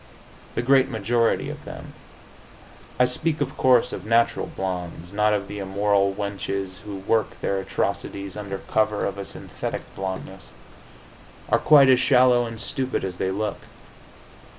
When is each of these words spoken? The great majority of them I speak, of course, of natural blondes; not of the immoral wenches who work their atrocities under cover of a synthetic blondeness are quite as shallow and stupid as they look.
The 0.55 0.63
great 0.63 0.89
majority 0.89 1.51
of 1.51 1.63
them 1.63 1.93
I 2.99 3.05
speak, 3.05 3.39
of 3.39 3.55
course, 3.55 3.93
of 3.93 4.03
natural 4.03 4.47
blondes; 4.47 5.13
not 5.13 5.31
of 5.31 5.47
the 5.47 5.59
immoral 5.59 6.11
wenches 6.11 6.79
who 6.81 6.95
work 6.95 7.39
their 7.39 7.59
atrocities 7.59 8.35
under 8.35 8.57
cover 8.57 9.05
of 9.05 9.19
a 9.19 9.25
synthetic 9.25 9.83
blondeness 9.95 10.53
are 11.49 11.59
quite 11.59 11.87
as 11.87 11.99
shallow 11.99 12.47
and 12.47 12.59
stupid 12.59 13.03
as 13.03 13.17
they 13.17 13.29
look. 13.29 13.59